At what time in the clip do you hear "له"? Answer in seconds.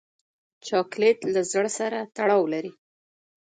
1.33-1.41